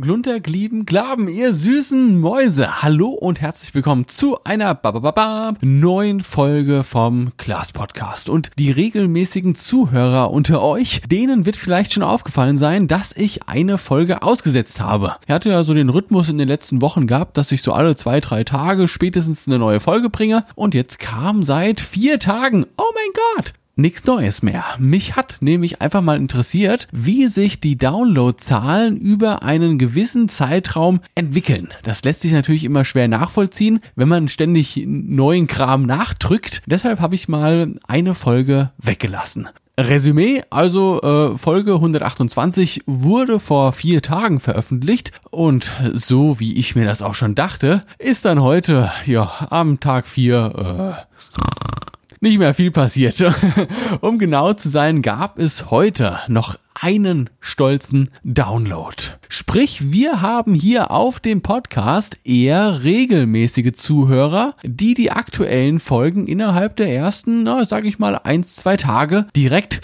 Glunter, 0.00 0.40
Glieben, 0.40 0.86
Glaben, 0.86 1.28
ihr 1.28 1.52
süßen 1.52 2.18
Mäuse. 2.18 2.80
Hallo 2.80 3.08
und 3.10 3.42
herzlich 3.42 3.74
willkommen 3.74 4.08
zu 4.08 4.42
einer 4.42 4.74
babababa 4.74 5.52
neuen 5.60 6.22
Folge 6.22 6.82
vom 6.82 7.32
Klaas 7.36 7.74
Podcast. 7.74 8.30
Und 8.30 8.52
die 8.58 8.70
regelmäßigen 8.70 9.54
Zuhörer 9.54 10.30
unter 10.30 10.62
euch, 10.62 11.02
denen 11.10 11.44
wird 11.44 11.56
vielleicht 11.56 11.92
schon 11.92 12.02
aufgefallen 12.02 12.56
sein, 12.56 12.88
dass 12.88 13.14
ich 13.14 13.48
eine 13.48 13.76
Folge 13.76 14.22
ausgesetzt 14.22 14.80
habe. 14.80 15.16
Ich 15.26 15.34
hatte 15.34 15.50
ja 15.50 15.62
so 15.62 15.74
den 15.74 15.90
Rhythmus 15.90 16.30
in 16.30 16.38
den 16.38 16.48
letzten 16.48 16.80
Wochen 16.80 17.06
gehabt, 17.06 17.36
dass 17.36 17.52
ich 17.52 17.60
so 17.60 17.74
alle 17.74 17.94
zwei, 17.94 18.20
drei 18.20 18.44
Tage 18.44 18.88
spätestens 18.88 19.46
eine 19.46 19.58
neue 19.58 19.80
Folge 19.80 20.08
bringe. 20.08 20.46
Und 20.54 20.72
jetzt 20.74 21.00
kam 21.00 21.42
seit 21.42 21.82
vier 21.82 22.18
Tagen, 22.18 22.64
oh 22.78 22.92
mein 22.94 23.12
Gott, 23.36 23.52
Nichts 23.74 24.04
Neues 24.04 24.42
mehr. 24.42 24.64
Mich 24.78 25.16
hat 25.16 25.38
nämlich 25.40 25.80
einfach 25.80 26.02
mal 26.02 26.18
interessiert, 26.18 26.88
wie 26.92 27.26
sich 27.28 27.58
die 27.58 27.78
Downloadzahlen 27.78 28.98
über 28.98 29.42
einen 29.42 29.78
gewissen 29.78 30.28
Zeitraum 30.28 31.00
entwickeln. 31.14 31.68
Das 31.82 32.04
lässt 32.04 32.20
sich 32.20 32.32
natürlich 32.32 32.64
immer 32.64 32.84
schwer 32.84 33.08
nachvollziehen, 33.08 33.80
wenn 33.96 34.08
man 34.08 34.28
ständig 34.28 34.84
neuen 34.86 35.46
Kram 35.46 35.86
nachdrückt. 35.86 36.62
Deshalb 36.66 37.00
habe 37.00 37.14
ich 37.14 37.28
mal 37.28 37.74
eine 37.88 38.14
Folge 38.14 38.72
weggelassen. 38.76 39.48
Resümee, 39.80 40.42
also 40.50 41.00
äh, 41.00 41.38
Folge 41.38 41.72
128 41.72 42.82
wurde 42.84 43.40
vor 43.40 43.72
vier 43.72 44.02
Tagen 44.02 44.38
veröffentlicht 44.38 45.12
und 45.30 45.72
so 45.94 46.38
wie 46.38 46.58
ich 46.58 46.76
mir 46.76 46.84
das 46.84 47.00
auch 47.00 47.14
schon 47.14 47.34
dachte, 47.34 47.80
ist 47.98 48.26
dann 48.26 48.42
heute, 48.42 48.92
ja, 49.06 49.46
am 49.48 49.80
Tag 49.80 50.06
4, 50.06 50.98
äh, 50.98 51.81
nicht 52.22 52.38
mehr 52.38 52.54
viel 52.54 52.70
passiert. 52.70 53.22
um 54.00 54.18
genau 54.18 54.52
zu 54.52 54.68
sein, 54.68 55.02
gab 55.02 55.38
es 55.38 55.70
heute 55.70 56.18
noch 56.28 56.56
einen 56.80 57.30
stolzen 57.40 58.08
Download. 58.24 58.96
Sprich, 59.28 59.92
wir 59.92 60.20
haben 60.20 60.54
hier 60.54 60.90
auf 60.90 61.20
dem 61.20 61.42
Podcast 61.42 62.18
eher 62.24 62.82
regelmäßige 62.82 63.72
Zuhörer, 63.72 64.54
die 64.64 64.94
die 64.94 65.10
aktuellen 65.10 65.80
Folgen 65.80 66.26
innerhalb 66.26 66.76
der 66.76 66.94
ersten, 66.94 67.42
na, 67.44 67.64
sag 67.64 67.84
ich 67.84 67.98
mal, 67.98 68.16
eins, 68.16 68.56
zwei 68.56 68.76
Tage 68.76 69.26
direkt 69.36 69.80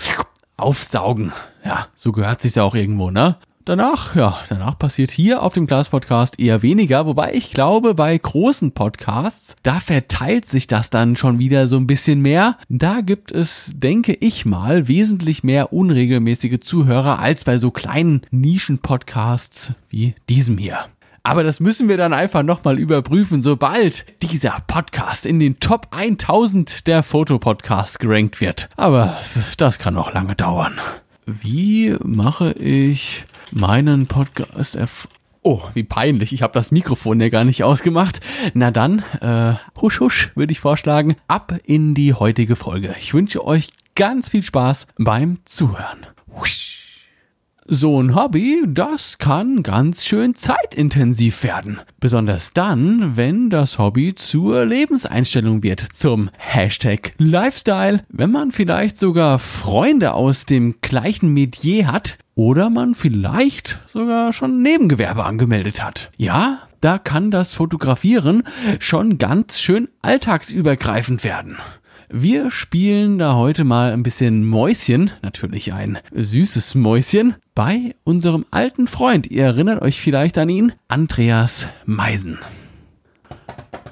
aufsaugen. 0.57 1.33
Ja, 1.65 1.87
so 1.95 2.13
gehört 2.13 2.41
sich's 2.43 2.57
ja 2.57 2.65
auch 2.65 2.75
irgendwo, 2.75 3.11
ne? 3.11 3.37
Danach, 3.69 4.17
ja, 4.17 4.41
danach 4.49 4.79
passiert 4.79 5.11
hier 5.11 5.43
auf 5.43 5.53
dem 5.53 5.67
Glas 5.67 5.91
Podcast 5.91 6.41
eher 6.41 6.63
weniger, 6.63 7.05
wobei 7.05 7.35
ich 7.35 7.53
glaube, 7.53 7.93
bei 7.93 8.17
großen 8.17 8.73
Podcasts, 8.73 9.57
da 9.63 9.75
verteilt 9.75 10.47
sich 10.47 10.69
das 10.69 10.89
dann 10.89 11.17
schon 11.17 11.39
wieder 11.39 11.67
so 11.67 11.77
ein 11.77 11.87
bisschen 11.87 12.23
mehr. 12.23 12.57
Da 12.71 13.03
gibt 13.03 13.31
es, 13.31 13.75
denke 13.77 14.17
ich 14.19 14.47
mal, 14.47 14.89
wesentlich 14.89 15.45
mehr 15.45 15.71
unregelmäßige 15.75 16.61
Zuhörer 16.61 17.19
als 17.19 17.45
bei 17.45 17.59
so 17.59 17.71
kleinen 17.71 18.23
Nischen-Podcasts 18.31 19.75
wie 19.91 20.15
diesem 20.31 20.57
hier. 20.57 20.79
Aber 21.23 21.45
das 21.45 21.61
müssen 21.61 21.91
wir 21.91 21.99
dann 21.99 22.15
einfach 22.15 22.43
nochmal 22.43 22.79
überprüfen, 22.79 23.43
sobald 23.43 24.07
dieser 24.23 24.63
Podcast 24.67 25.27
in 25.27 25.41
den 25.41 25.61
Top 25.61 25.89
1000 25.91 26.87
der 26.87 27.03
Fotopodcasts 27.03 27.99
gerankt 27.99 28.41
wird. 28.41 28.71
Aber 28.79 29.19
das 29.59 29.79
kann 29.79 29.93
noch 29.93 30.15
lange 30.15 30.37
dauern. 30.37 30.73
Wie 31.27 31.95
mache 32.03 32.53
ich 32.53 33.27
meinen 33.53 34.07
Podcast 34.07 34.75
erf 34.75 35.09
Oh, 35.43 35.63
wie 35.73 35.85
peinlich. 35.85 36.33
Ich 36.33 36.43
habe 36.43 36.53
das 36.53 36.73
Mikrofon 36.73 37.21
ja 37.21 37.29
gar 37.29 37.45
nicht 37.45 37.63
ausgemacht. 37.63 38.21
Na 38.55 38.71
dann, 38.71 39.05
äh, 39.21 39.55
husch 39.81 40.01
husch, 40.01 40.33
würde 40.35 40.53
ich 40.53 40.61
vorschlagen, 40.61 41.15
ab 41.29 41.57
in 41.65 41.95
die 41.95 42.13
heutige 42.13 42.57
Folge. 42.57 42.95
Ich 42.99 43.15
wünsche 43.15 43.45
euch 43.47 43.71
ganz 43.95 44.31
viel 44.31 44.43
Spaß 44.43 44.89
beim 44.99 45.39
Zuhören. 45.45 45.99
So 47.71 48.03
ein 48.03 48.15
Hobby, 48.15 48.65
das 48.67 49.19
kann 49.19 49.63
ganz 49.63 50.07
schön 50.07 50.35
zeitintensiv 50.35 51.45
werden. 51.45 51.79
Besonders 52.01 52.55
dann, 52.55 53.19
wenn 53.19 53.51
das 53.51 53.79
Hobby 53.79 54.15
zur 54.15 54.65
Lebenseinstellung 54.65 55.63
wird, 55.63 55.81
zum 55.81 56.31
Hashtag 56.39 57.13
Lifestyle, 57.19 58.01
wenn 58.09 58.31
man 58.31 58.53
vielleicht 58.53 58.97
sogar 58.97 59.39
Freunde 59.39 60.15
aus 60.15 60.47
dem 60.47 60.77
gleichen 60.81 61.35
Metier 61.35 61.93
hat 61.93 62.17
oder 62.35 62.71
man 62.71 62.95
vielleicht 62.95 63.79
sogar 63.93 64.33
schon 64.33 64.63
Nebengewerbe 64.63 65.27
angemeldet 65.27 65.85
hat. 65.85 66.11
Ja, 66.17 66.61
da 66.81 66.97
kann 66.97 67.31
das 67.31 67.53
Fotografieren 67.53 68.45
schon 68.81 69.19
ganz 69.19 69.61
schön 69.61 69.89
alltagsübergreifend 70.01 71.23
werden. 71.23 71.59
Wir 72.11 72.51
spielen 72.51 73.19
da 73.19 73.35
heute 73.35 73.65
mal 73.65 73.93
ein 73.93 74.03
bisschen 74.03 74.49
Mäuschen, 74.49 75.11
natürlich 75.21 75.75
ein 75.75 75.99
süßes 76.13 76.75
Mäuschen, 76.75 77.37
bei 77.55 77.95
unserem 78.03 78.47
alten 78.51 78.87
Freund. 78.87 79.27
Ihr 79.31 79.45
erinnert 79.45 79.83
euch 79.83 80.01
vielleicht 80.01 80.39
an 80.39 80.49
ihn, 80.49 80.73
Andreas 80.89 81.69
Meisen. 81.85 82.39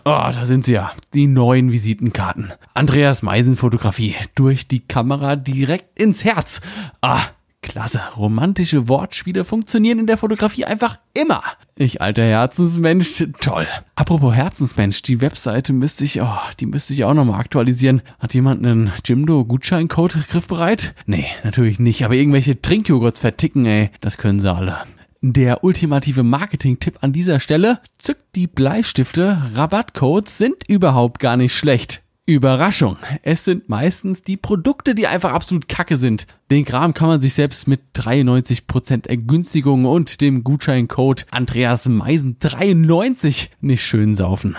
Oh, 0.06 0.30
da 0.32 0.44
sind 0.46 0.64
sie 0.64 0.72
ja, 0.72 0.92
die 1.12 1.26
neuen 1.26 1.72
Visitenkarten. 1.72 2.50
Andreas 2.72 3.22
Meisen 3.22 3.56
Fotografie 3.56 4.14
durch 4.34 4.66
die 4.66 4.80
Kamera 4.80 5.36
direkt 5.36 6.00
ins 6.00 6.24
Herz. 6.24 6.62
Ah, 7.02 7.20
Klasse, 7.60 8.00
romantische 8.16 8.88
Wortspiele 8.88 9.44
funktionieren 9.44 9.98
in 9.98 10.06
der 10.06 10.16
Fotografie 10.16 10.64
einfach 10.64 10.98
immer. 11.12 11.42
Ich 11.78 12.00
alter 12.00 12.22
Herzensmensch, 12.22 13.22
toll. 13.38 13.66
Apropos 13.96 14.34
Herzensmensch, 14.34 15.02
die 15.02 15.20
Webseite 15.20 15.74
müsste 15.74 16.04
ich, 16.04 16.22
oh, 16.22 16.38
die 16.58 16.64
müsste 16.64 16.94
ich 16.94 17.04
auch 17.04 17.12
nochmal 17.12 17.38
aktualisieren. 17.38 18.00
Hat 18.18 18.32
jemand 18.32 18.64
einen 18.64 18.90
Jimdo-Gutscheincode 19.04 20.26
griffbereit? 20.30 20.94
Nee, 21.04 21.26
natürlich 21.44 21.78
nicht, 21.78 22.02
aber 22.06 22.14
irgendwelche 22.14 22.62
Trinkjoghurts 22.62 23.20
verticken, 23.20 23.66
ey, 23.66 23.90
das 24.00 24.16
können 24.16 24.40
sie 24.40 24.50
alle. 24.50 24.78
Der 25.20 25.64
ultimative 25.64 26.22
Marketing-Tipp 26.22 27.00
an 27.02 27.12
dieser 27.12 27.40
Stelle, 27.40 27.80
zückt 27.98 28.24
die 28.36 28.46
Bleistifte, 28.46 29.42
Rabattcodes 29.54 30.38
sind 30.38 30.56
überhaupt 30.68 31.18
gar 31.18 31.36
nicht 31.36 31.54
schlecht. 31.54 32.00
Überraschung. 32.26 32.96
Es 33.22 33.44
sind 33.44 33.68
meistens 33.68 34.22
die 34.22 34.36
Produkte, 34.36 34.96
die 34.96 35.06
einfach 35.06 35.32
absolut 35.32 35.68
kacke 35.68 35.96
sind. 35.96 36.26
Den 36.50 36.64
Kram 36.64 36.92
kann 36.92 37.06
man 37.06 37.20
sich 37.20 37.34
selbst 37.34 37.68
mit 37.68 37.80
93% 37.94 39.08
Ergünstigung 39.08 39.84
und 39.84 40.20
dem 40.20 40.42
Gutscheincode 40.42 41.26
Andreas 41.30 41.86
Meisen 41.86 42.36
93 42.40 43.50
nicht 43.60 43.84
schön 43.84 44.16
saufen. 44.16 44.56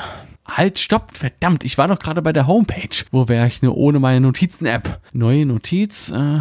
Halt, 0.47 0.79
stopp, 0.79 1.17
verdammt, 1.17 1.65
ich 1.65 1.77
war 1.77 1.89
noch 1.89 1.99
gerade 1.99 2.21
bei 2.21 2.31
der 2.31 2.47
Homepage. 2.47 3.03
Wo 3.11 3.27
wäre 3.27 3.47
ich 3.47 3.61
nur 3.61 3.75
ohne 3.75 3.99
meine 3.99 4.21
Notizen-App? 4.21 5.01
Neue 5.11 5.45
Notiz, 5.45 6.09
äh, 6.09 6.39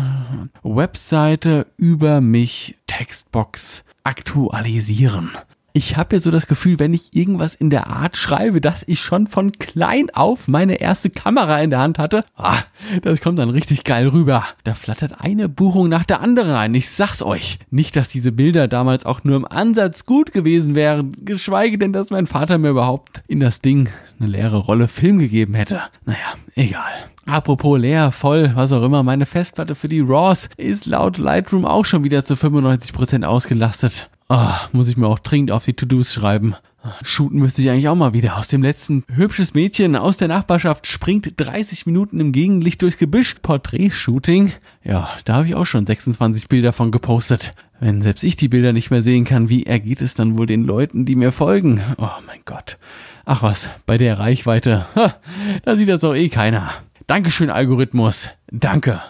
Webseite 0.63 1.67
über 1.77 2.21
mich, 2.21 2.77
Textbox, 2.87 3.85
aktualisieren 4.05 5.31
ich 5.77 5.99
habe 5.99 6.17
ja 6.17 6.23
so 6.23 6.31
das 6.31 6.47
Gefühl, 6.47 6.79
wenn 6.79 6.95
ich 6.95 7.15
irgendwas 7.15 7.55
in 7.55 7.69
der 7.69 7.89
Art 7.89 8.17
schreibe, 8.17 8.63
dass 8.63 8.83
ich 8.87 8.99
schon 8.99 9.27
von 9.27 9.53
klein 9.53 10.09
auf 10.15 10.49
meine 10.49 10.81
erste 10.81 11.11
Kamera 11.11 11.61
in 11.61 11.69
der 11.69 11.81
Hand 11.81 11.99
hatte, 11.99 12.25
ah, 12.35 12.61
das 13.03 13.21
kommt 13.21 13.39
dann 13.39 13.51
richtig 13.51 13.85
geil 13.85 14.09
rüber. 14.09 14.43
Da 14.65 14.73
flattert 14.73 15.21
eine 15.21 15.51
Buchung 15.51 15.91
nach 15.91 16.07
der 16.07 16.23
anderen 16.23 16.53
ein. 16.53 16.75
Ich 16.75 16.89
sag's 16.89 17.23
euch. 17.23 17.59
Nicht, 17.71 17.95
dass 17.95 18.09
diese 18.09 18.33
Bilder 18.33 18.69
damals 18.69 19.05
auch 19.05 19.23
nur 19.23 19.37
im 19.37 19.45
Ansatz 19.45 20.07
gut 20.07 20.33
gewesen 20.33 20.75
wären, 20.75 21.13
geschweige 21.27 21.77
denn, 21.77 21.93
dass 21.93 22.09
mein 22.09 22.27
Vater 22.27 22.57
mir 22.57 22.71
überhaupt 22.71 23.23
in 23.29 23.41
das 23.41 23.61
Ding 23.61 23.91
eine 24.19 24.31
leere 24.31 24.57
Rolle 24.57 24.89
Film 24.89 25.19
gegeben 25.19 25.53
hätte. 25.53 25.83
Naja, 26.07 26.37
egal. 26.55 26.93
Apropos 27.27 27.79
leer, 27.79 28.13
voll, 28.13 28.51
was 28.55 28.73
auch 28.73 28.83
immer, 28.83 29.03
meine 29.03 29.27
Festplatte 29.27 29.75
für 29.75 29.89
die 29.89 30.01
RAWs 30.01 30.49
ist 30.57 30.87
laut 30.87 31.19
Lightroom 31.19 31.67
auch 31.67 31.85
schon 31.85 32.03
wieder 32.03 32.25
zu 32.25 32.33
95% 32.33 33.25
ausgelastet. 33.25 34.09
Oh, 34.29 34.51
muss 34.73 34.89
ich 34.89 34.97
mir 34.97 35.07
auch 35.07 35.21
dringend 35.21 35.53
auf 35.53 35.65
die 35.65 35.75
To-Dos 35.75 36.13
schreiben. 36.13 36.57
Shooten 37.03 37.39
müsste 37.39 37.63
ich 37.63 37.71
eigentlich 37.71 37.89
auch 37.89 37.95
mal 37.95 38.13
wieder. 38.13 38.37
Aus 38.37 38.49
dem 38.49 38.63
letzten 38.63 39.05
hübsches 39.15 39.55
Mädchen 39.55 39.95
aus 39.95 40.17
der 40.17 40.29
Nachbarschaft 40.29 40.87
springt 40.87 41.33
30 41.37 41.87
Minuten 41.87 42.19
im 42.19 42.33
Gegenlicht 42.33 42.83
durchs 42.83 42.99
Gebüsch. 42.99 43.37
Porträt-Shooting. 43.43 44.53
Ja, 44.85 45.09
da 45.25 45.37
habe 45.37 45.47
ich 45.47 45.55
auch 45.55 45.65
schon 45.65 45.87
26 45.87 46.49
Bilder 46.49 46.73
von 46.73 46.91
gepostet. 46.91 47.53
Wenn 47.79 48.03
selbst 48.03 48.25
ich 48.25 48.37
die 48.37 48.49
Bilder 48.49 48.73
nicht 48.73 48.91
mehr 48.91 49.03
sehen 49.03 49.25
kann, 49.25 49.49
wie 49.49 49.65
ergeht 49.65 50.01
es 50.01 50.15
dann 50.15 50.37
wohl 50.39 50.47
den 50.47 50.65
Leuten, 50.65 51.07
die 51.07 51.15
mir 51.15 51.33
folgen? 51.33 51.81
Oh 51.99 52.09
mein 52.27 52.41
Gott. 52.45 52.79
Ach 53.25 53.43
was, 53.43 53.69
bei 53.87 53.99
der 53.99 54.19
Reichweite. 54.19 54.87
Ha, 54.97 55.17
da 55.65 55.77
sieht 55.77 55.89
das 55.89 56.01
doch 56.01 56.15
eh 56.15 56.29
keiner. 56.29 56.71
Dankeschön, 57.07 57.51
Algorithmus. 57.51 58.31
Danke. 58.51 59.01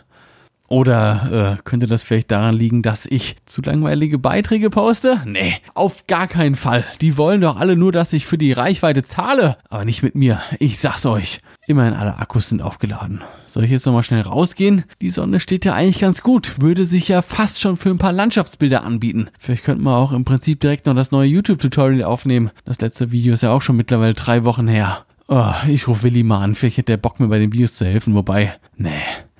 Oder 0.68 1.56
äh, 1.58 1.62
könnte 1.62 1.86
das 1.86 2.02
vielleicht 2.02 2.30
daran 2.30 2.56
liegen, 2.56 2.82
dass 2.82 3.06
ich 3.06 3.36
zu 3.44 3.62
langweilige 3.62 4.18
Beiträge 4.18 4.70
poste? 4.70 5.20
Nee, 5.24 5.54
auf 5.74 6.06
gar 6.06 6.26
keinen 6.26 6.56
Fall. 6.56 6.84
Die 7.00 7.16
wollen 7.16 7.40
doch 7.40 7.56
alle 7.56 7.76
nur, 7.76 7.92
dass 7.92 8.12
ich 8.12 8.26
für 8.26 8.38
die 8.38 8.52
Reichweite 8.52 9.02
zahle. 9.02 9.58
Aber 9.68 9.84
nicht 9.84 10.02
mit 10.02 10.14
mir. 10.14 10.40
Ich 10.58 10.78
sag's 10.78 11.06
euch. 11.06 11.40
Immerhin 11.68 11.94
alle 11.94 12.18
Akkus 12.18 12.48
sind 12.48 12.62
aufgeladen. 12.62 13.22
Soll 13.46 13.64
ich 13.64 13.70
jetzt 13.70 13.86
nochmal 13.86 14.02
schnell 14.02 14.22
rausgehen? 14.22 14.84
Die 15.00 15.10
Sonne 15.10 15.40
steht 15.40 15.64
ja 15.64 15.74
eigentlich 15.74 16.00
ganz 16.00 16.22
gut. 16.22 16.60
Würde 16.60 16.84
sich 16.84 17.08
ja 17.08 17.22
fast 17.22 17.60
schon 17.60 17.76
für 17.76 17.90
ein 17.90 17.98
paar 17.98 18.12
Landschaftsbilder 18.12 18.84
anbieten. 18.84 19.28
Vielleicht 19.38 19.64
könnten 19.64 19.84
wir 19.84 19.96
auch 19.96 20.12
im 20.12 20.24
Prinzip 20.24 20.60
direkt 20.60 20.86
noch 20.86 20.94
das 20.94 21.12
neue 21.12 21.28
YouTube-Tutorial 21.28 22.04
aufnehmen. 22.04 22.50
Das 22.64 22.80
letzte 22.80 23.12
Video 23.12 23.34
ist 23.34 23.42
ja 23.42 23.52
auch 23.52 23.62
schon 23.62 23.76
mittlerweile 23.76 24.14
drei 24.14 24.44
Wochen 24.44 24.68
her. 24.68 25.04
Oh, 25.28 25.52
ich 25.68 25.88
rufe 25.88 26.04
Willi 26.04 26.22
mal 26.22 26.42
an. 26.42 26.54
Vielleicht 26.54 26.78
hätte 26.78 26.92
der 26.92 26.98
Bock 26.98 27.18
mir 27.18 27.28
bei 27.28 27.38
den 27.38 27.52
Videos 27.52 27.74
zu 27.74 27.84
helfen. 27.84 28.14
Wobei, 28.14 28.52
nee. 28.76 28.90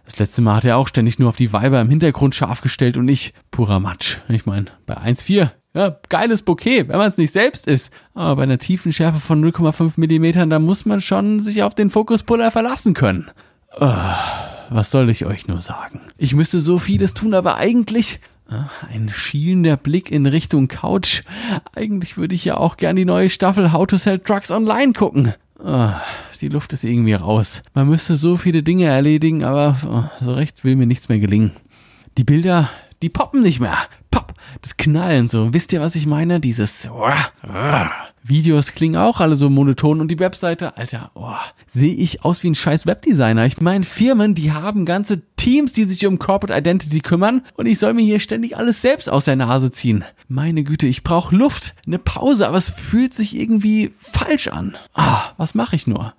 Das 0.07 0.19
letzte 0.19 0.41
Mal 0.41 0.57
hat 0.57 0.65
er 0.65 0.79
auch 0.79 0.89
ständig 0.89 1.19
nur 1.19 1.29
auf 1.29 1.37
die 1.37 1.53
Weiber 1.53 1.81
im 1.81 1.91
Hintergrund 1.91 2.35
scharf 2.35 2.61
gestellt 2.61 2.97
und 2.97 3.09
ich 3.09 3.35
purer 3.51 3.81
Matsch. 3.81 4.19
Ich 4.29 4.47
meine, 4.47 4.67
bei 4.87 4.97
1,4 4.97 5.51
Ja, 5.75 5.97
geiles 6.09 6.43
Bouquet, 6.43 6.89
wenn 6.89 6.97
man 6.97 7.09
es 7.09 7.19
nicht 7.19 7.33
selbst 7.33 7.67
ist. 7.67 7.93
Aber 8.15 8.37
bei 8.37 8.43
einer 8.45 8.59
tiefen 8.59 8.93
Schärfe 8.93 9.21
von 9.21 9.45
0,5 9.45 9.95
Millimetern, 9.99 10.49
da 10.49 10.59
muss 10.59 10.87
man 10.87 11.01
schon 11.01 11.41
sich 11.43 11.65
auf 11.65 11.75
den 11.75 11.91
Fokuspuller 11.91 12.51
verlassen 12.53 12.95
können. 12.95 13.31
Oh, 13.81 13.91
was 14.71 14.91
soll 14.91 15.11
ich 15.11 15.27
euch 15.27 15.49
nur 15.49 15.61
sagen? 15.61 16.01
Ich 16.17 16.35
müsste 16.35 16.61
so 16.61 16.79
vieles 16.79 17.13
tun, 17.13 17.35
aber 17.35 17.57
eigentlich 17.57 18.21
ah, 18.49 18.71
ein 18.89 19.11
schielender 19.13 19.77
Blick 19.77 20.11
in 20.11 20.27
Richtung 20.27 20.69
Couch. 20.69 21.23
Eigentlich 21.75 22.17
würde 22.17 22.35
ich 22.37 22.45
ja 22.45 22.57
auch 22.57 22.77
gern 22.77 22.97
die 22.97 23.05
neue 23.05 23.29
Staffel 23.29 23.73
How 23.73 23.87
to 23.87 23.97
Sell 23.97 24.21
Trucks 24.21 24.51
Online 24.53 24.93
gucken. 24.93 25.35
Oh, 25.59 25.91
die 26.39 26.49
Luft 26.49 26.73
ist 26.73 26.85
irgendwie 26.85 27.15
raus. 27.15 27.63
Man 27.75 27.89
müsste 27.89 28.17
so 28.17 28.37
viele 28.37 28.63
Dinge 28.63 28.87
erledigen, 28.87 29.45
aber 29.45 29.77
oh, 29.89 30.25
so 30.25 30.35
recht 30.35 30.65
will 30.65 30.77
mir 30.77 30.87
nichts 30.87 31.09
mehr 31.09 31.19
gelingen. 31.19 31.53
Die 32.19 32.25
Bilder, 32.25 32.71
die 33.03 33.09
poppen 33.09 33.43
nicht 33.43 33.61
mehr. 33.61 33.77
Pop, 34.11 34.33
das 34.63 34.77
Knallen 34.77 35.29
so. 35.29 35.53
Wisst 35.53 35.73
ihr, 35.73 35.81
was 35.81 35.95
ich 35.95 36.07
meine? 36.07 36.41
Dieses 36.41 36.89
Videos 38.23 38.73
klingen 38.73 38.97
auch 38.97 39.21
alle 39.21 39.37
so 39.37 39.51
monoton 39.51 40.01
und 40.01 40.11
die 40.11 40.19
Webseite, 40.19 40.77
Alter, 40.77 41.11
oh, 41.15 41.35
sehe 41.67 41.95
ich 41.95 42.25
aus 42.25 42.43
wie 42.43 42.51
ein 42.51 42.55
scheiß 42.55 42.87
Webdesigner. 42.87 43.47
Ich 43.47 43.61
meine, 43.61 43.85
Firmen, 43.85 44.35
die 44.35 44.53
haben 44.53 44.85
ganze 44.85 45.23
Teams, 45.37 45.73
die 45.75 45.85
sich 45.85 46.07
um 46.07 46.19
Corporate 46.19 46.59
Identity 46.59 47.01
kümmern 47.01 47.43
und 47.55 47.67
ich 47.67 47.79
soll 47.79 47.95
mir 47.95 48.05
hier 48.05 48.19
ständig 48.19 48.57
alles 48.57 48.83
selbst 48.83 49.09
aus 49.09 49.27
der 49.27 49.37
Nase 49.37 49.71
ziehen. 49.71 50.05
Meine 50.29 50.65
Güte, 50.65 50.87
ich 50.87 51.05
brauche 51.05 51.37
Luft, 51.37 51.75
eine 51.87 51.99
Pause, 51.99 52.49
aber 52.49 52.59
es 52.59 52.71
fühlt 52.71 53.15
sich 53.15 53.37
irgendwie 53.37 53.93
falsch 53.99 54.49
an. 54.49 54.77
Ah, 54.95 55.33
was 55.37 55.55
mache 55.55 55.77
ich 55.77 55.87
nur? 55.87 56.15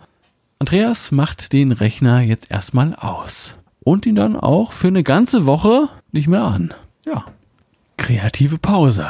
Andreas 0.60 1.12
macht 1.12 1.54
den 1.54 1.72
Rechner 1.72 2.22
jetzt 2.22 2.50
erstmal 2.50 2.96
aus 2.96 3.56
und 3.84 4.06
ihn 4.06 4.16
dann 4.16 4.36
auch 4.36 4.74
für 4.74 4.88
eine 4.88 5.04
ganze 5.04 5.46
Woche 5.46 5.88
nicht 6.12 6.28
mehr 6.28 6.44
an. 6.44 6.74
Ja. 7.06 7.26
Kreative 7.98 8.58
Pause. 8.58 9.08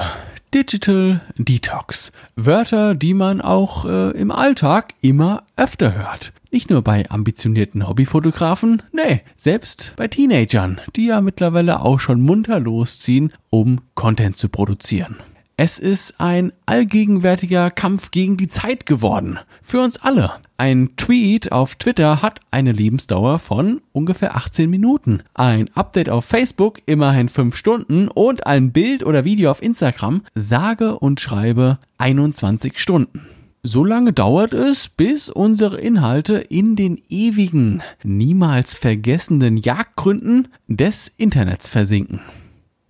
Digital 0.53 1.21
Detox. 1.37 2.11
Wörter, 2.35 2.95
die 2.95 3.13
man 3.13 3.41
auch 3.41 3.85
äh, 3.85 4.11
im 4.11 4.31
Alltag 4.31 4.93
immer 5.01 5.43
öfter 5.55 5.93
hört. 5.93 6.33
Nicht 6.51 6.69
nur 6.69 6.81
bei 6.81 7.09
ambitionierten 7.09 7.87
Hobbyfotografen, 7.87 8.81
nee, 8.91 9.21
selbst 9.35 9.93
bei 9.97 10.07
Teenagern, 10.07 10.79
die 10.95 11.07
ja 11.07 11.21
mittlerweile 11.21 11.81
auch 11.81 11.99
schon 11.99 12.21
munter 12.21 12.59
losziehen, 12.59 13.31
um 13.49 13.79
Content 13.95 14.37
zu 14.37 14.49
produzieren. 14.49 15.17
Es 15.59 15.79
ist 15.79 16.21
ein 16.21 16.53
allgegenwärtiger 16.67 17.71
Kampf 17.71 18.11
gegen 18.11 18.37
die 18.37 18.47
Zeit 18.47 18.85
geworden. 18.85 19.39
Für 19.63 19.81
uns 19.81 19.97
alle. 19.97 20.31
Ein 20.57 20.91
Tweet 20.97 21.51
auf 21.51 21.73
Twitter 21.73 22.21
hat 22.21 22.41
eine 22.51 22.71
Lebensdauer 22.71 23.39
von 23.39 23.81
ungefähr 23.91 24.35
18 24.35 24.69
Minuten. 24.69 25.23
Ein 25.33 25.67
Update 25.73 26.09
auf 26.09 26.25
Facebook 26.25 26.81
immerhin 26.85 27.27
5 27.27 27.55
Stunden 27.55 28.07
und 28.07 28.45
ein 28.45 28.71
Bild 28.71 29.03
oder 29.03 29.25
Video 29.25 29.49
auf 29.49 29.63
Instagram 29.63 30.21
sage 30.35 30.99
und 30.99 31.19
schreibe 31.21 31.79
21 31.97 32.77
Stunden. 32.77 33.25
So 33.63 33.83
lange 33.83 34.13
dauert 34.13 34.53
es, 34.53 34.89
bis 34.89 35.27
unsere 35.27 35.77
Inhalte 35.79 36.35
in 36.35 36.75
den 36.75 37.01
ewigen, 37.09 37.81
niemals 38.03 38.75
vergessenen 38.75 39.57
Jagdgründen 39.57 40.49
des 40.67 41.11
Internets 41.17 41.67
versinken. 41.67 42.21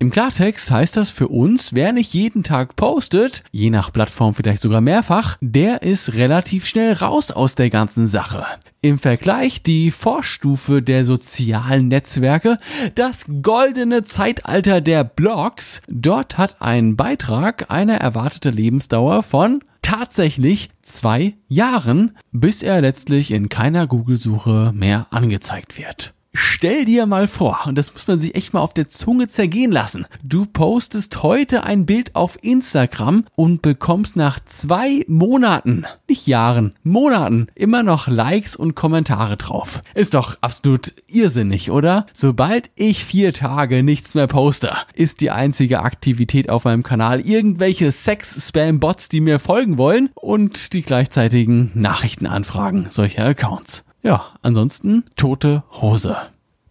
Im 0.00 0.10
Klartext 0.12 0.70
heißt 0.70 0.96
das 0.96 1.10
für 1.10 1.26
uns, 1.26 1.74
wer 1.74 1.92
nicht 1.92 2.14
jeden 2.14 2.44
Tag 2.44 2.76
postet, 2.76 3.42
je 3.50 3.68
nach 3.68 3.92
Plattform 3.92 4.32
vielleicht 4.32 4.62
sogar 4.62 4.80
mehrfach, 4.80 5.38
der 5.40 5.82
ist 5.82 6.14
relativ 6.14 6.66
schnell 6.66 6.92
raus 6.92 7.32
aus 7.32 7.56
der 7.56 7.68
ganzen 7.68 8.06
Sache. 8.06 8.46
Im 8.80 9.00
Vergleich 9.00 9.64
die 9.64 9.90
Vorstufe 9.90 10.82
der 10.82 11.04
sozialen 11.04 11.88
Netzwerke, 11.88 12.58
das 12.94 13.24
goldene 13.42 14.04
Zeitalter 14.04 14.80
der 14.80 15.02
Blogs, 15.02 15.82
dort 15.88 16.38
hat 16.38 16.58
ein 16.60 16.94
Beitrag 16.94 17.68
eine 17.68 17.98
erwartete 17.98 18.50
Lebensdauer 18.50 19.24
von 19.24 19.58
tatsächlich 19.82 20.70
zwei 20.80 21.34
Jahren, 21.48 22.16
bis 22.30 22.62
er 22.62 22.80
letztlich 22.82 23.32
in 23.32 23.48
keiner 23.48 23.88
Google-Suche 23.88 24.70
mehr 24.76 25.08
angezeigt 25.10 25.76
wird. 25.76 26.14
Stell 26.34 26.84
dir 26.84 27.06
mal 27.06 27.26
vor, 27.26 27.60
und 27.66 27.78
das 27.78 27.92
muss 27.92 28.06
man 28.06 28.20
sich 28.20 28.34
echt 28.34 28.52
mal 28.52 28.60
auf 28.60 28.74
der 28.74 28.88
Zunge 28.88 29.28
zergehen 29.28 29.72
lassen. 29.72 30.06
Du 30.22 30.44
postest 30.44 31.22
heute 31.22 31.64
ein 31.64 31.86
Bild 31.86 32.14
auf 32.14 32.38
Instagram 32.42 33.24
und 33.34 33.62
bekommst 33.62 34.14
nach 34.14 34.38
zwei 34.44 35.04
Monaten, 35.08 35.84
nicht 36.08 36.26
Jahren, 36.26 36.74
Monaten, 36.82 37.46
immer 37.54 37.82
noch 37.82 38.08
Likes 38.08 38.56
und 38.56 38.74
Kommentare 38.74 39.36
drauf. 39.36 39.80
Ist 39.94 40.14
doch 40.14 40.36
absolut 40.42 40.94
irrsinnig, 41.06 41.70
oder? 41.70 42.04
Sobald 42.12 42.70
ich 42.76 43.04
vier 43.04 43.32
Tage 43.32 43.82
nichts 43.82 44.14
mehr 44.14 44.26
poste, 44.26 44.72
ist 44.94 45.22
die 45.22 45.30
einzige 45.30 45.80
Aktivität 45.80 46.50
auf 46.50 46.64
meinem 46.64 46.82
Kanal 46.82 47.20
irgendwelche 47.20 47.90
Sex-Spam-Bots, 47.90 49.08
die 49.08 49.22
mir 49.22 49.38
folgen 49.38 49.78
wollen 49.78 50.10
und 50.14 50.72
die 50.74 50.82
gleichzeitigen 50.82 51.70
Nachrichtenanfragen 51.74 52.90
solcher 52.90 53.24
Accounts. 53.24 53.84
Ja, 54.08 54.24
ansonsten 54.40 55.04
tote 55.16 55.64
Hose. 55.70 56.16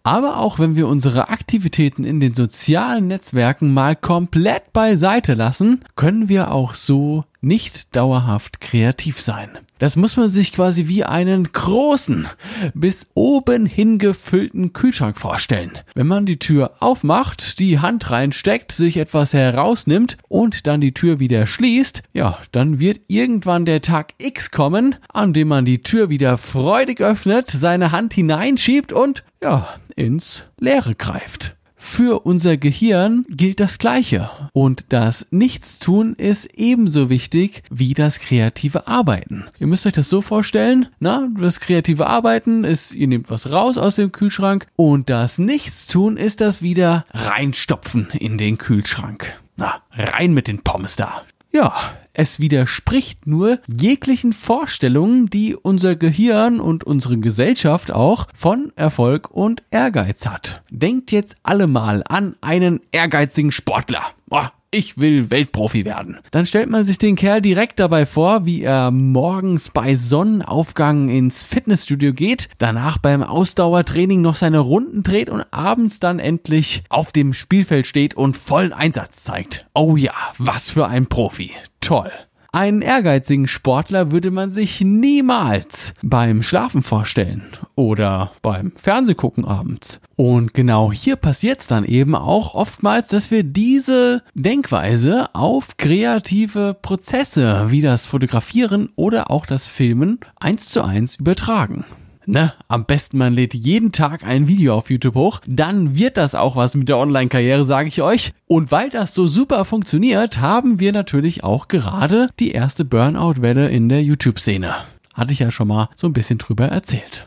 Aber 0.02 0.38
auch 0.38 0.58
wenn 0.58 0.74
wir 0.74 0.88
unsere 0.88 1.28
Aktivitäten 1.28 2.02
in 2.02 2.18
den 2.18 2.34
sozialen 2.34 3.06
Netzwerken 3.06 3.72
mal 3.72 3.94
komplett 3.94 4.72
beiseite 4.72 5.34
lassen, 5.34 5.84
können 5.94 6.28
wir 6.28 6.50
auch 6.50 6.74
so 6.74 7.22
nicht 7.40 7.94
dauerhaft 7.94 8.60
kreativ 8.60 9.20
sein. 9.20 9.50
Das 9.78 9.96
muss 9.96 10.16
man 10.16 10.28
sich 10.28 10.52
quasi 10.52 10.88
wie 10.88 11.04
einen 11.04 11.52
großen, 11.52 12.26
bis 12.74 13.06
oben 13.14 13.64
hin 13.64 13.98
gefüllten 13.98 14.72
Kühlschrank 14.72 15.18
vorstellen. 15.18 15.70
Wenn 15.94 16.08
man 16.08 16.26
die 16.26 16.38
Tür 16.38 16.72
aufmacht, 16.80 17.60
die 17.60 17.78
Hand 17.78 18.10
reinsteckt, 18.10 18.72
sich 18.72 18.96
etwas 18.96 19.34
herausnimmt 19.34 20.16
und 20.28 20.66
dann 20.66 20.80
die 20.80 20.94
Tür 20.94 21.20
wieder 21.20 21.46
schließt, 21.46 22.02
ja, 22.12 22.38
dann 22.50 22.80
wird 22.80 23.02
irgendwann 23.06 23.66
der 23.66 23.82
Tag 23.82 24.14
X 24.20 24.50
kommen, 24.50 24.96
an 25.12 25.32
dem 25.32 25.48
man 25.48 25.64
die 25.64 25.82
Tür 25.82 26.10
wieder 26.10 26.38
freudig 26.38 27.00
öffnet, 27.00 27.50
seine 27.50 27.92
Hand 27.92 28.14
hineinschiebt 28.14 28.92
und, 28.92 29.22
ja, 29.40 29.68
ins 29.94 30.44
Leere 30.58 30.94
greift. 30.94 31.57
Für 31.80 32.26
unser 32.26 32.56
Gehirn 32.56 33.24
gilt 33.28 33.60
das 33.60 33.78
Gleiche. 33.78 34.28
Und 34.52 34.86
das 34.92 35.28
Nichtstun 35.30 36.14
ist 36.14 36.46
ebenso 36.56 37.08
wichtig 37.08 37.62
wie 37.70 37.94
das 37.94 38.18
kreative 38.18 38.88
Arbeiten. 38.88 39.44
Ihr 39.60 39.68
müsst 39.68 39.86
euch 39.86 39.92
das 39.92 40.08
so 40.08 40.20
vorstellen, 40.20 40.88
na, 40.98 41.28
das 41.38 41.60
kreative 41.60 42.08
Arbeiten 42.08 42.64
ist, 42.64 42.94
ihr 42.94 43.06
nehmt 43.06 43.30
was 43.30 43.52
raus 43.52 43.78
aus 43.78 43.94
dem 43.94 44.10
Kühlschrank 44.10 44.66
und 44.74 45.08
das 45.08 45.38
Nichtstun 45.38 46.16
ist 46.16 46.40
das 46.40 46.62
wieder 46.62 47.06
reinstopfen 47.10 48.08
in 48.18 48.38
den 48.38 48.58
Kühlschrank. 48.58 49.38
Na, 49.56 49.80
rein 49.92 50.34
mit 50.34 50.48
den 50.48 50.64
Pommes 50.64 50.96
da. 50.96 51.22
Ja, 51.52 51.74
es 52.18 52.40
widerspricht 52.40 53.28
nur 53.28 53.60
jeglichen 53.68 54.32
Vorstellungen, 54.32 55.30
die 55.30 55.54
unser 55.54 55.94
Gehirn 55.94 56.58
und 56.58 56.82
unsere 56.82 57.16
Gesellschaft 57.18 57.92
auch 57.92 58.26
von 58.34 58.72
Erfolg 58.74 59.30
und 59.30 59.62
Ehrgeiz 59.70 60.26
hat. 60.26 60.60
Denkt 60.68 61.12
jetzt 61.12 61.36
alle 61.44 61.68
mal 61.68 62.02
an 62.08 62.34
einen 62.40 62.80
ehrgeizigen 62.90 63.52
Sportler. 63.52 64.02
Boah, 64.26 64.52
ich 64.70 64.98
will 64.98 65.30
Weltprofi 65.30 65.84
werden. 65.84 66.18
Dann 66.30 66.46
stellt 66.46 66.68
man 66.68 66.84
sich 66.84 66.98
den 66.98 67.16
Kerl 67.16 67.40
direkt 67.40 67.78
dabei 67.78 68.06
vor, 68.06 68.44
wie 68.44 68.62
er 68.62 68.90
morgens 68.90 69.70
bei 69.70 69.94
Sonnenaufgang 69.96 71.08
ins 71.08 71.44
Fitnessstudio 71.44 72.12
geht, 72.12 72.48
danach 72.58 72.98
beim 72.98 73.22
Ausdauertraining 73.22 74.20
noch 74.20 74.34
seine 74.34 74.58
Runden 74.58 75.02
dreht 75.02 75.30
und 75.30 75.44
abends 75.50 76.00
dann 76.00 76.18
endlich 76.18 76.82
auf 76.90 77.12
dem 77.12 77.32
Spielfeld 77.32 77.86
steht 77.86 78.14
und 78.14 78.36
vollen 78.36 78.72
Einsatz 78.72 79.24
zeigt. 79.24 79.66
Oh 79.74 79.96
ja, 79.96 80.14
was 80.36 80.70
für 80.70 80.86
ein 80.86 81.06
Profi. 81.06 81.52
Toll. 81.80 82.12
Einen 82.50 82.80
ehrgeizigen 82.80 83.46
Sportler 83.46 84.10
würde 84.10 84.30
man 84.30 84.50
sich 84.50 84.80
niemals 84.80 85.92
beim 86.02 86.42
Schlafen 86.42 86.82
vorstellen 86.82 87.42
oder 87.74 88.32
beim 88.40 88.72
Fernsehgucken 88.74 89.44
abends. 89.44 90.00
Und 90.16 90.54
genau 90.54 90.90
hier 90.90 91.16
passiert 91.16 91.60
es 91.60 91.66
dann 91.66 91.84
eben 91.84 92.14
auch 92.14 92.54
oftmals, 92.54 93.08
dass 93.08 93.30
wir 93.30 93.42
diese 93.42 94.22
Denkweise 94.34 95.28
auf 95.34 95.76
kreative 95.76 96.74
Prozesse 96.80 97.66
wie 97.68 97.82
das 97.82 98.06
Fotografieren 98.06 98.88
oder 98.96 99.30
auch 99.30 99.44
das 99.44 99.66
Filmen 99.66 100.18
eins 100.40 100.70
zu 100.70 100.82
eins 100.82 101.16
übertragen. 101.16 101.84
Ne, 102.30 102.52
am 102.68 102.84
besten 102.84 103.16
man 103.16 103.32
lädt 103.32 103.54
jeden 103.54 103.90
Tag 103.90 104.22
ein 104.22 104.48
Video 104.48 104.74
auf 104.74 104.90
YouTube 104.90 105.14
hoch, 105.14 105.40
dann 105.46 105.96
wird 105.96 106.18
das 106.18 106.34
auch 106.34 106.56
was 106.56 106.74
mit 106.74 106.90
der 106.90 106.98
Online-Karriere, 106.98 107.64
sage 107.64 107.88
ich 107.88 108.02
euch. 108.02 108.32
Und 108.46 108.70
weil 108.70 108.90
das 108.90 109.14
so 109.14 109.26
super 109.26 109.64
funktioniert, 109.64 110.38
haben 110.38 110.78
wir 110.78 110.92
natürlich 110.92 111.42
auch 111.42 111.68
gerade 111.68 112.28
die 112.38 112.50
erste 112.50 112.84
Burnout-Welle 112.84 113.70
in 113.70 113.88
der 113.88 114.02
YouTube-Szene. 114.02 114.74
Hatte 115.14 115.32
ich 115.32 115.38
ja 115.38 115.50
schon 115.50 115.68
mal 115.68 115.88
so 115.96 116.06
ein 116.06 116.12
bisschen 116.12 116.36
drüber 116.36 116.66
erzählt. 116.66 117.26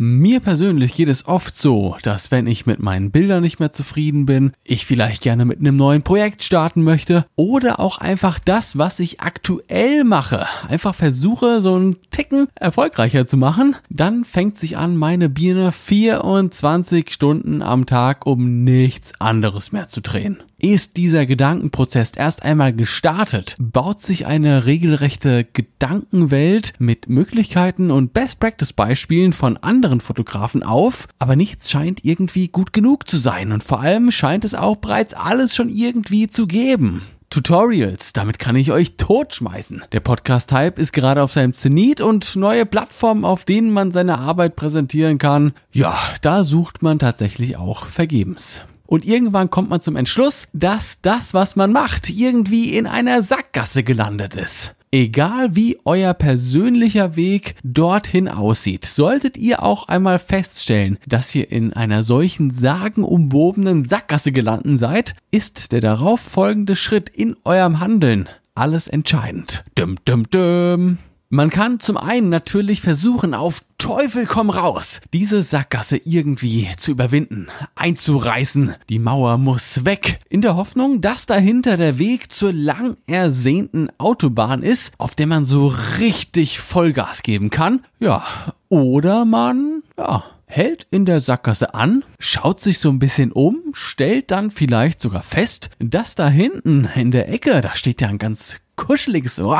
Mir 0.00 0.38
persönlich 0.38 0.94
geht 0.94 1.08
es 1.08 1.26
oft 1.26 1.56
so, 1.56 1.96
dass 2.04 2.30
wenn 2.30 2.46
ich 2.46 2.66
mit 2.66 2.80
meinen 2.80 3.10
Bildern 3.10 3.42
nicht 3.42 3.58
mehr 3.58 3.72
zufrieden 3.72 4.26
bin, 4.26 4.52
ich 4.62 4.86
vielleicht 4.86 5.22
gerne 5.22 5.44
mit 5.44 5.58
einem 5.58 5.76
neuen 5.76 6.02
Projekt 6.02 6.44
starten 6.44 6.84
möchte 6.84 7.26
oder 7.34 7.80
auch 7.80 7.98
einfach 7.98 8.38
das, 8.38 8.78
was 8.78 9.00
ich 9.00 9.20
aktuell 9.20 10.04
mache, 10.04 10.46
einfach 10.68 10.94
versuche, 10.94 11.60
so 11.60 11.74
einen 11.74 11.96
Ticken 12.12 12.46
erfolgreicher 12.54 13.26
zu 13.26 13.36
machen, 13.38 13.74
dann 13.90 14.24
fängt 14.24 14.56
sich 14.56 14.76
an, 14.76 14.96
meine 14.96 15.28
Birne 15.28 15.72
24 15.72 17.10
Stunden 17.10 17.60
am 17.60 17.84
Tag 17.84 18.24
um 18.24 18.62
nichts 18.62 19.20
anderes 19.20 19.72
mehr 19.72 19.88
zu 19.88 20.00
drehen. 20.00 20.38
Ist 20.60 20.96
dieser 20.96 21.24
Gedankenprozess 21.24 22.14
erst 22.16 22.42
einmal 22.42 22.72
gestartet, 22.72 23.54
baut 23.60 24.02
sich 24.02 24.26
eine 24.26 24.66
regelrechte 24.66 25.44
Gedankenwelt 25.44 26.72
mit 26.80 27.08
Möglichkeiten 27.08 27.92
und 27.92 28.12
Best-Practice-Beispielen 28.12 29.32
von 29.32 29.56
anderen 29.58 30.00
Fotografen 30.00 30.64
auf, 30.64 31.06
aber 31.20 31.36
nichts 31.36 31.70
scheint 31.70 32.04
irgendwie 32.04 32.48
gut 32.48 32.72
genug 32.72 33.06
zu 33.06 33.18
sein 33.18 33.52
und 33.52 33.62
vor 33.62 33.82
allem 33.82 34.10
scheint 34.10 34.44
es 34.44 34.56
auch 34.56 34.74
bereits 34.74 35.14
alles 35.14 35.54
schon 35.54 35.68
irgendwie 35.68 36.26
zu 36.26 36.48
geben. 36.48 37.02
Tutorials, 37.30 38.12
damit 38.12 38.40
kann 38.40 38.56
ich 38.56 38.72
euch 38.72 38.96
totschmeißen. 38.96 39.84
Der 39.92 40.00
Podcast-Hype 40.00 40.80
ist 40.80 40.92
gerade 40.92 41.22
auf 41.22 41.32
seinem 41.32 41.54
Zenit 41.54 42.00
und 42.00 42.34
neue 42.34 42.66
Plattformen, 42.66 43.24
auf 43.24 43.44
denen 43.44 43.70
man 43.70 43.92
seine 43.92 44.18
Arbeit 44.18 44.56
präsentieren 44.56 45.18
kann, 45.18 45.52
ja, 45.70 45.96
da 46.20 46.42
sucht 46.42 46.82
man 46.82 46.98
tatsächlich 46.98 47.56
auch 47.56 47.86
vergebens. 47.86 48.64
Und 48.88 49.04
irgendwann 49.04 49.50
kommt 49.50 49.68
man 49.68 49.82
zum 49.82 49.96
Entschluss, 49.96 50.48
dass 50.54 51.02
das, 51.02 51.34
was 51.34 51.56
man 51.56 51.72
macht, 51.72 52.08
irgendwie 52.08 52.74
in 52.74 52.86
einer 52.86 53.22
Sackgasse 53.22 53.84
gelandet 53.84 54.34
ist. 54.34 54.74
Egal 54.90 55.54
wie 55.54 55.78
euer 55.84 56.14
persönlicher 56.14 57.14
Weg 57.14 57.56
dorthin 57.62 58.26
aussieht, 58.26 58.86
solltet 58.86 59.36
ihr 59.36 59.62
auch 59.62 59.88
einmal 59.88 60.18
feststellen, 60.18 60.96
dass 61.06 61.34
ihr 61.34 61.52
in 61.52 61.74
einer 61.74 62.02
solchen 62.02 62.50
sagenumwobenen 62.50 63.84
Sackgasse 63.84 64.32
gelandet 64.32 64.78
seid, 64.78 65.14
ist 65.30 65.72
der 65.72 65.82
darauf 65.82 66.20
folgende 66.20 66.74
Schritt 66.74 67.10
in 67.10 67.36
eurem 67.44 67.80
Handeln 67.80 68.30
alles 68.54 68.88
entscheidend. 68.88 69.62
Dum, 69.74 69.96
dum, 70.06 70.28
dum. 70.30 70.98
Man 71.30 71.50
kann 71.50 71.78
zum 71.78 71.98
einen 71.98 72.30
natürlich 72.30 72.80
versuchen, 72.80 73.34
auf 73.34 73.62
Teufel 73.76 74.24
komm 74.24 74.48
raus, 74.48 75.02
diese 75.12 75.42
Sackgasse 75.42 75.98
irgendwie 75.98 76.66
zu 76.78 76.92
überwinden, 76.92 77.48
einzureißen. 77.74 78.74
Die 78.88 78.98
Mauer 78.98 79.36
muss 79.36 79.84
weg, 79.84 80.20
in 80.30 80.40
der 80.40 80.56
Hoffnung, 80.56 81.02
dass 81.02 81.26
dahinter 81.26 81.76
der 81.76 81.98
Weg 81.98 82.32
zur 82.32 82.54
lang 82.54 82.96
ersehnten 83.06 83.90
Autobahn 83.98 84.62
ist, 84.62 84.94
auf 84.96 85.16
der 85.16 85.26
man 85.26 85.44
so 85.44 85.66
richtig 85.98 86.60
Vollgas 86.60 87.22
geben 87.22 87.50
kann. 87.50 87.82
Ja, 88.00 88.24
oder 88.70 89.26
man, 89.26 89.82
ja, 89.98 90.24
hält 90.46 90.86
in 90.90 91.04
der 91.04 91.20
Sackgasse 91.20 91.74
an, 91.74 92.04
schaut 92.18 92.58
sich 92.58 92.78
so 92.78 92.88
ein 92.88 93.00
bisschen 93.00 93.32
um, 93.32 93.58
stellt 93.74 94.30
dann 94.30 94.50
vielleicht 94.50 94.98
sogar 94.98 95.22
fest, 95.22 95.68
dass 95.78 96.14
da 96.14 96.30
hinten 96.30 96.88
in 96.94 97.10
der 97.10 97.28
Ecke, 97.28 97.60
da 97.60 97.74
steht 97.74 98.00
ja 98.00 98.08
ein 98.08 98.16
ganz 98.16 98.56
kuscheliges, 98.78 99.38
oh, 99.40 99.58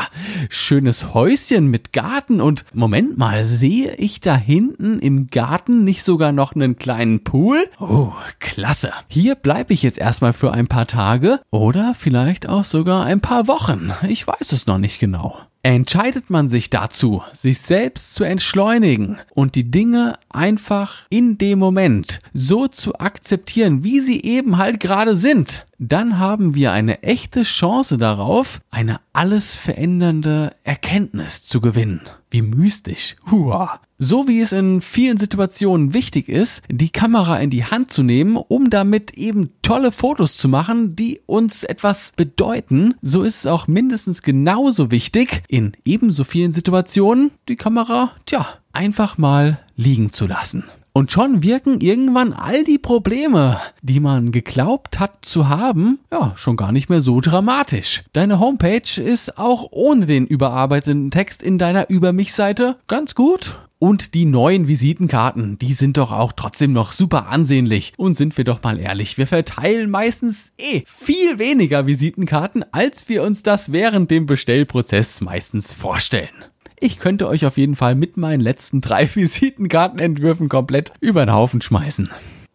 schönes 0.49 1.13
Häuschen 1.13 1.67
mit 1.67 1.93
Garten 1.93 2.41
und 2.41 2.65
Moment 2.73 3.19
mal, 3.19 3.45
sehe 3.45 3.95
ich 3.97 4.21
da 4.21 4.35
hinten 4.35 5.01
im 5.01 5.27
Garten 5.27 5.85
nicht 5.85 6.05
sogar 6.05 6.33
noch 6.33 6.55
einen 6.55 6.79
kleinen 6.79 7.25
Pool? 7.25 7.59
Oh, 7.79 8.13
klasse. 8.39 8.93
Hier 9.09 9.35
bleibe 9.35 9.75
ich 9.75 9.83
jetzt 9.83 9.99
erstmal 9.99 10.33
für 10.33 10.53
ein 10.55 10.69
paar 10.69 10.87
Tage 10.87 11.41
oder 11.51 11.95
vielleicht 11.95 12.49
auch 12.49 12.65
sogar 12.65 13.05
ein 13.05 13.21
paar 13.21 13.47
Wochen. 13.47 13.93
Ich 14.09 14.27
weiß 14.27 14.53
es 14.53 14.67
noch 14.67 14.79
nicht 14.79 15.01
genau 15.01 15.37
entscheidet 15.63 16.31
man 16.31 16.49
sich 16.49 16.71
dazu, 16.71 17.23
sich 17.33 17.61
selbst 17.61 18.15
zu 18.15 18.25
entschleunigen 18.25 19.19
und 19.35 19.55
die 19.55 19.71
Dinge 19.71 20.19
einfach 20.31 21.07
in 21.11 21.39
dem 21.39 21.59
Moment 21.59 22.21
so 22.33 22.69
zu 22.69 22.99
akzeptieren, 22.99 23.85
wie 23.85 24.01
sie 24.01 24.23
eben 24.23 24.59
halt 24.59 24.81
gerade 24.81 25.17
sind, 25.17 25.67
dann 25.79 26.19
haben 26.19 26.55
wir 26.55 26.73
eine 26.73 27.03
echte 27.03 27.43
Chance 27.43 27.99
darauf, 27.99 28.61
eine 28.71 29.01
alles 29.13 29.57
verändernde 29.57 30.53
Erkenntnis 30.65 31.45
zu 31.45 31.61
gewinnen. 31.61 32.01
Wie 32.31 32.43
mystisch. 32.43 33.17
Hua. 33.31 33.81
So 33.97 34.29
wie 34.29 34.41
es 34.41 34.53
in 34.53 34.81
vielen 34.81 35.17
Situationen 35.17 35.93
wichtig 35.93 36.29
ist, 36.29 36.63
die 36.69 36.91
Kamera 36.91 37.39
in 37.39 37.51
die 37.51 37.65
Hand 37.65 37.93
zu 37.93 38.03
nehmen, 38.03 38.37
um 38.37 38.71
damit 38.71 39.13
eben 39.15 39.51
tolle 39.63 39.93
Fotos 39.93 40.37
zu 40.37 40.49
machen, 40.49 40.95
die 40.95 41.21
uns 41.27 41.65
etwas 41.65 42.13
bedeuten, 42.17 42.95
so 43.03 43.23
ist 43.23 43.41
es 43.41 43.47
auch 43.47 43.67
mindestens 43.67 44.23
genauso 44.23 44.91
wichtig, 44.91 45.43
in 45.49 45.73
ebenso 45.85 46.25
vielen 46.25 46.53
Situationen 46.53 47.33
die 47.49 47.57
Kamera, 47.57 48.13
tja, 48.27 48.47
einfach 48.73 49.19
mal 49.19 49.59
liegen 49.75 50.13
zu 50.13 50.27
lassen. 50.27 50.65
Und 50.99 51.13
schon 51.13 51.45
wirken 51.45 51.81
irgendwann 51.81 52.33
all 52.33 52.65
die 52.65 52.81
Probleme, 52.81 53.61
die 53.83 54.01
man 54.01 54.33
geglaubt 54.33 54.99
hat 54.99 55.25
zu 55.25 55.49
haben, 55.49 56.01
ja, 56.11 56.33
schon 56.35 56.57
gar 56.57 56.73
nicht 56.73 56.91
mehr 56.91 57.03
so 57.03 57.21
dramatisch. 57.21 58.03
Deine 58.15 58.41
Homepage 58.41 59.01
ist 59.01 59.39
auch 59.39 59.69
ohne 59.71 60.07
den 60.07 60.27
überarbeiteten 60.27 61.13
Text 61.13 61.45
in 61.45 61.57
deiner 61.57 61.89
Über 61.89 62.13
mich 62.13 62.33
Seite 62.33 62.79
ganz 62.89 63.15
gut. 63.15 63.61
Und 63.79 64.13
die 64.15 64.25
neuen 64.25 64.67
Visitenkarten, 64.67 65.57
die 65.57 65.73
sind 65.73 65.99
doch 65.99 66.11
auch 66.11 66.33
trotzdem 66.33 66.73
noch 66.73 66.91
super 66.91 67.29
ansehnlich. 67.29 67.93
Und 67.97 68.15
sind 68.15 68.37
wir 68.37 68.43
doch 68.43 68.65
mal 68.65 68.77
ehrlich, 68.77 69.19
wir 69.19 69.29
verteilen 69.29 69.91
meistens 69.91 70.51
eh 70.59 70.83
viel 70.85 71.39
weniger 71.39 71.87
Visitenkarten, 71.87 72.65
als 72.73 73.09
wir 73.09 73.23
uns 73.23 73.45
das 73.45 73.71
während 73.71 74.11
dem 74.11 74.27
Bestellprozess 74.27 75.21
meistens 75.21 75.75
vorstellen. 75.75 76.45
Ich 76.81 76.99
könnte 76.99 77.29
euch 77.29 77.47
auf 77.47 77.57
jeden 77.57 77.77
Fall 77.77 77.95
mit 77.95 78.17
meinen 78.17 78.41
letzten 78.41 78.81
drei 78.81 79.09
Visitenkartenentwürfen 79.15 80.49
komplett 80.49 80.93
über 81.01 81.25
den 81.25 81.35
Haufen 81.35 81.63
schmeißen. 81.63 82.11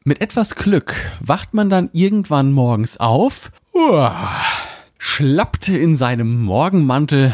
Mit 0.05 0.21
etwas 0.21 0.55
Glück 0.55 0.95
wacht 1.21 1.53
man 1.53 1.69
dann 1.69 1.89
irgendwann 1.93 2.51
morgens 2.51 2.97
auf, 2.97 3.51
uah, 3.73 4.29
schlappt 4.97 5.69
in 5.69 5.95
seinem 5.95 6.41
Morgenmantel 6.41 7.33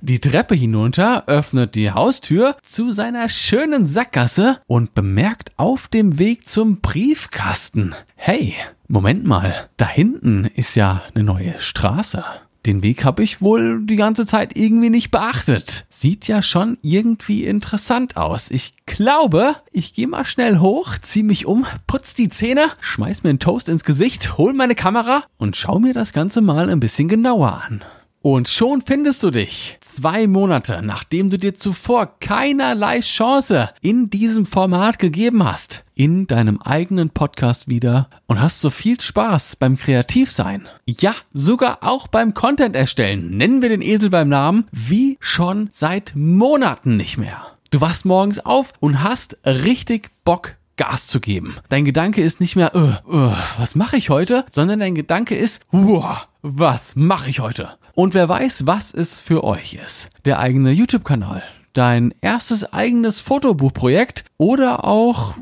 die 0.00 0.18
Treppe 0.18 0.54
hinunter, 0.54 1.24
öffnet 1.28 1.76
die 1.76 1.92
Haustür 1.92 2.56
zu 2.62 2.90
seiner 2.90 3.28
schönen 3.28 3.86
Sackgasse 3.86 4.58
und 4.66 4.94
bemerkt 4.94 5.52
auf 5.56 5.86
dem 5.86 6.18
Weg 6.18 6.48
zum 6.48 6.80
Briefkasten, 6.80 7.94
hey, 8.16 8.54
Moment 8.88 9.24
mal, 9.24 9.54
da 9.76 9.86
hinten 9.86 10.50
ist 10.56 10.74
ja 10.74 11.02
eine 11.14 11.24
neue 11.24 11.54
Straße. 11.58 12.24
Den 12.64 12.84
Weg 12.84 13.04
habe 13.04 13.24
ich 13.24 13.42
wohl 13.42 13.84
die 13.84 13.96
ganze 13.96 14.24
Zeit 14.24 14.56
irgendwie 14.56 14.90
nicht 14.90 15.10
beachtet. 15.10 15.84
Sieht 15.90 16.28
ja 16.28 16.42
schon 16.42 16.78
irgendwie 16.82 17.42
interessant 17.42 18.16
aus. 18.16 18.52
Ich 18.52 18.74
glaube, 18.86 19.56
ich 19.72 19.94
gehe 19.94 20.06
mal 20.06 20.24
schnell 20.24 20.58
hoch, 20.58 20.96
zieh 21.00 21.24
mich 21.24 21.46
um, 21.46 21.66
putz 21.88 22.14
die 22.14 22.28
Zähne, 22.28 22.70
schmeiß 22.80 23.24
mir 23.24 23.30
einen 23.30 23.40
Toast 23.40 23.68
ins 23.68 23.82
Gesicht, 23.82 24.38
hol 24.38 24.52
meine 24.52 24.76
Kamera 24.76 25.22
und 25.38 25.56
schau 25.56 25.80
mir 25.80 25.92
das 25.92 26.12
Ganze 26.12 26.40
mal 26.40 26.70
ein 26.70 26.78
bisschen 26.78 27.08
genauer 27.08 27.62
an. 27.66 27.82
Und 28.22 28.48
schon 28.48 28.82
findest 28.82 29.20
du 29.24 29.32
dich 29.32 29.78
zwei 29.80 30.28
Monate, 30.28 30.80
nachdem 30.84 31.28
du 31.28 31.40
dir 31.40 31.56
zuvor 31.56 32.20
keinerlei 32.20 33.00
Chance 33.00 33.70
in 33.80 34.10
diesem 34.10 34.46
Format 34.46 35.00
gegeben 35.00 35.42
hast, 35.42 35.82
in 35.96 36.28
deinem 36.28 36.62
eigenen 36.62 37.10
Podcast 37.10 37.68
wieder 37.68 38.08
und 38.26 38.40
hast 38.40 38.60
so 38.60 38.70
viel 38.70 39.00
Spaß 39.00 39.56
beim 39.56 39.76
Kreativsein. 39.76 40.68
Ja, 40.86 41.16
sogar 41.32 41.78
auch 41.82 42.06
beim 42.06 42.32
Content 42.32 42.76
erstellen. 42.76 43.36
Nennen 43.36 43.60
wir 43.60 43.70
den 43.70 43.82
Esel 43.82 44.10
beim 44.10 44.28
Namen, 44.28 44.66
wie 44.70 45.18
schon 45.18 45.66
seit 45.72 46.12
Monaten 46.14 46.96
nicht 46.96 47.18
mehr. 47.18 47.42
Du 47.70 47.80
wachst 47.80 48.04
morgens 48.04 48.38
auf 48.38 48.72
und 48.78 49.02
hast 49.02 49.36
richtig 49.44 50.10
Bock 50.24 50.58
Gas 50.76 51.08
zu 51.08 51.20
geben. 51.20 51.56
Dein 51.68 51.84
Gedanke 51.84 52.22
ist 52.22 52.40
nicht 52.40 52.54
mehr, 52.54 52.74
uh, 52.74 53.12
uh, 53.12 53.32
was 53.58 53.74
mache 53.74 53.96
ich 53.96 54.10
heute, 54.10 54.44
sondern 54.50 54.78
dein 54.78 54.94
Gedanke 54.94 55.34
ist, 55.34 55.62
wow, 55.70 56.28
was 56.40 56.96
mache 56.96 57.28
ich 57.28 57.40
heute? 57.40 57.70
Und 57.94 58.14
wer 58.14 58.28
weiß, 58.28 58.66
was 58.66 58.94
es 58.94 59.20
für 59.20 59.44
euch 59.44 59.74
ist. 59.74 60.08
Der 60.24 60.38
eigene 60.38 60.70
YouTube-Kanal, 60.70 61.42
dein 61.74 62.14
erstes 62.20 62.72
eigenes 62.72 63.20
Fotobuchprojekt 63.20 64.24
oder 64.38 64.84
auch 64.84 65.34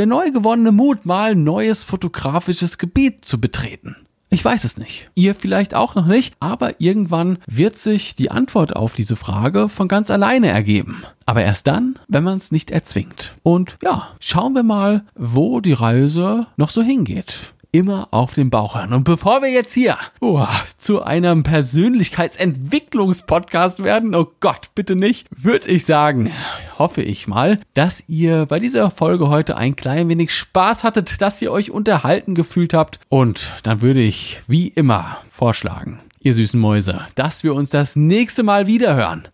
der 0.00 0.06
neu 0.06 0.30
gewonnene 0.30 0.72
Mut, 0.72 1.04
mal 1.04 1.34
neues 1.34 1.84
fotografisches 1.84 2.78
Gebiet 2.78 3.24
zu 3.24 3.40
betreten. 3.40 3.96
Ich 4.32 4.44
weiß 4.44 4.62
es 4.62 4.76
nicht. 4.76 5.10
Ihr 5.16 5.34
vielleicht 5.34 5.74
auch 5.74 5.96
noch 5.96 6.06
nicht, 6.06 6.34
aber 6.38 6.80
irgendwann 6.80 7.38
wird 7.48 7.76
sich 7.76 8.14
die 8.14 8.30
Antwort 8.30 8.76
auf 8.76 8.94
diese 8.94 9.16
Frage 9.16 9.68
von 9.68 9.88
ganz 9.88 10.08
alleine 10.08 10.46
ergeben. 10.46 11.02
Aber 11.26 11.42
erst 11.42 11.66
dann, 11.66 11.98
wenn 12.06 12.22
man 12.22 12.36
es 12.36 12.52
nicht 12.52 12.70
erzwingt. 12.70 13.32
Und 13.42 13.76
ja, 13.82 14.08
schauen 14.20 14.52
wir 14.52 14.62
mal, 14.62 15.02
wo 15.16 15.60
die 15.60 15.72
Reise 15.72 16.46
noch 16.56 16.70
so 16.70 16.80
hingeht 16.80 17.52
immer 17.72 18.08
auf 18.10 18.34
den 18.34 18.50
Bauch 18.50 18.74
hören. 18.74 18.92
Und 18.92 19.04
bevor 19.04 19.40
wir 19.42 19.50
jetzt 19.50 19.72
hier 19.74 19.96
oh, 20.20 20.44
zu 20.76 21.02
einem 21.02 21.42
Persönlichkeitsentwicklungspodcast 21.42 23.82
werden, 23.84 24.14
oh 24.14 24.30
Gott, 24.40 24.70
bitte 24.74 24.96
nicht, 24.96 25.28
würde 25.30 25.68
ich 25.68 25.84
sagen, 25.84 26.32
hoffe 26.78 27.02
ich 27.02 27.28
mal, 27.28 27.58
dass 27.74 28.04
ihr 28.08 28.46
bei 28.46 28.60
dieser 28.60 28.90
Folge 28.90 29.28
heute 29.28 29.56
ein 29.56 29.76
klein 29.76 30.08
wenig 30.08 30.34
Spaß 30.34 30.84
hattet, 30.84 31.20
dass 31.20 31.42
ihr 31.42 31.52
euch 31.52 31.70
unterhalten 31.70 32.34
gefühlt 32.34 32.72
habt. 32.74 33.00
Und 33.08 33.52
dann 33.62 33.82
würde 33.82 34.00
ich 34.00 34.42
wie 34.46 34.68
immer 34.68 35.18
vorschlagen, 35.30 36.00
ihr 36.20 36.34
süßen 36.34 36.60
Mäuse, 36.60 37.00
dass 37.14 37.44
wir 37.44 37.54
uns 37.54 37.70
das 37.70 37.96
nächste 37.96 38.42
Mal 38.42 38.66
wieder 38.66 38.94
hören, 38.94 39.26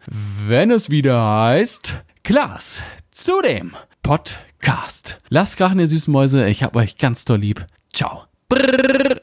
wenn 0.46 0.70
es 0.70 0.90
wieder 0.90 1.20
heißt, 1.20 2.04
Klaas, 2.22 2.82
zu 3.10 3.40
dem 3.42 3.72
Podcast. 4.02 5.20
Lasst 5.28 5.56
krachen, 5.56 5.78
ihr 5.78 5.88
süßen 5.88 6.12
Mäuse, 6.12 6.48
ich 6.48 6.62
hab 6.62 6.76
euch 6.76 6.98
ganz 6.98 7.24
doll 7.24 7.38
lieb. 7.38 7.66
Ciao. 7.96 8.28
Brrr. 8.46 9.15